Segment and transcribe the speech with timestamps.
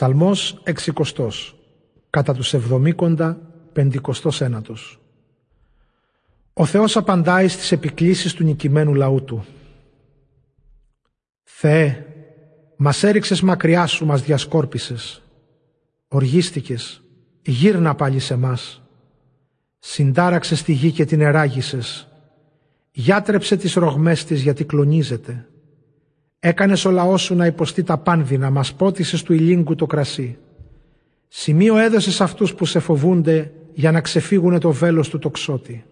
[0.00, 1.56] Ψαλμός εξικοστός,
[2.10, 3.40] κατά τους εβδομήκοντα
[3.72, 5.00] πεντηκοστός ένατος.
[6.52, 9.44] Ο Θεός απαντάει στις επικλήσεις του νικημένου λαού του.
[11.42, 12.06] Θεέ,
[12.76, 15.22] μας έριξες μακριά σου, μας διασκόρπισες.
[16.08, 17.02] Οργίστηκες,
[17.42, 18.82] γύρνα πάλι σε μας.
[19.78, 22.08] Συντάραξες τη γη και την εράγησες.
[22.90, 25.48] Γιάτρεψε τις ρογμές της γιατί κλονίζεται.
[26.40, 30.38] Έκανες ο λαός σου να υποστεί τα πάνδυνα, μας πότισες του ηλίγκου το κρασί.
[31.28, 35.84] Σημείο έδωσες αυτούς που σε φοβούνται για να ξεφύγουνε το βέλος του τοξότη.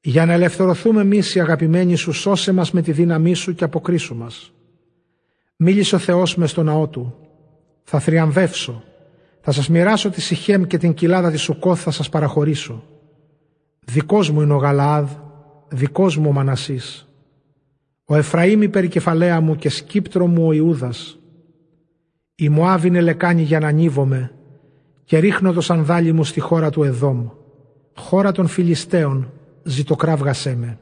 [0.00, 4.14] Για να ελευθερωθούμε εμείς οι αγαπημένοι σου, σώσε μας με τη δύναμή σου και αποκρίσου
[4.14, 4.52] μας.
[5.56, 7.14] Μίλησε ο Θεός μες στο ναό του.
[7.82, 8.82] Θα θριαμβεύσω.
[9.40, 12.82] Θα σας μοιράσω τη Σιχέμ και την κοιλάδα της Σουκόθ θα σας παραχωρήσω.
[13.80, 15.10] Δικός μου είναι ο Γαλαάδ,
[15.68, 17.08] δικός μου ο Μανασής.
[18.04, 21.18] Ο Εφραήμ η περικεφαλαία μου και σκύπτρο μου ο Ιούδας.
[22.34, 24.34] Η Μωάβ είναι λεκάνη για να ανίβομαι
[25.04, 27.28] και ρίχνω το σανδάλι μου στη χώρα του Εδόμ,
[27.94, 30.78] χώρα των Φιλιστέων, ζητοκράβγασέ με.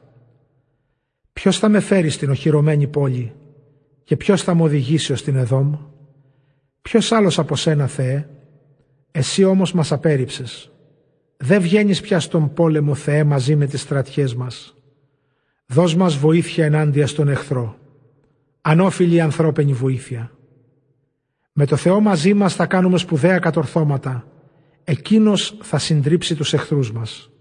[1.33, 3.33] Ποιος θα με φέρει στην οχυρωμένη πόλη
[4.03, 5.75] και ποιος θα μου οδηγήσει ως την Εδόμ;
[6.81, 8.29] Ποιος άλλος από σένα Θεέ,
[9.11, 10.71] εσύ όμως μας απέριψες.
[11.37, 14.75] Δεν βγαίνεις πια στον πόλεμο Θεέ μαζί με τις στρατιές μας.
[15.65, 17.77] Δώσ' μας βοήθεια ενάντια στον εχθρό.
[18.61, 20.31] Ανώφιλη ανθρώπινη βοήθεια.
[21.53, 24.27] Με το Θεό μαζί μας θα κάνουμε σπουδαία κατορθώματα.
[24.83, 27.32] Εκείνος θα συντρίψει τους εχθρούς μας.